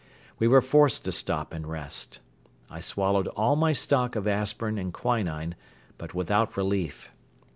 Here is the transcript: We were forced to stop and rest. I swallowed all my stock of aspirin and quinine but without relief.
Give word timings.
We 0.39 0.47
were 0.47 0.63
forced 0.63 1.05
to 1.05 1.11
stop 1.11 1.53
and 1.53 1.67
rest. 1.67 2.21
I 2.71 2.79
swallowed 2.79 3.27
all 3.37 3.55
my 3.55 3.71
stock 3.71 4.15
of 4.15 4.27
aspirin 4.27 4.79
and 4.79 4.91
quinine 4.91 5.53
but 5.99 6.15
without 6.15 6.57
relief. 6.57 7.09